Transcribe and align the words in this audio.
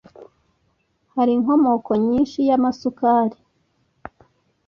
Hari 1.15 1.31
inkomoko 1.37 1.91
nyinshi 2.05 2.39
y'amasu 2.47 2.87
kari 2.99 3.37